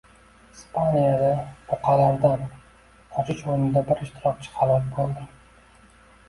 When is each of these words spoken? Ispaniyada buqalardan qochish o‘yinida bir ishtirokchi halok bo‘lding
Ispaniyada 0.53 1.27
buqalardan 1.67 2.47
qochish 3.19 3.45
o‘yinida 3.53 3.85
bir 3.91 4.01
ishtirokchi 4.07 4.51
halok 4.57 4.91
bo‘lding 4.97 5.31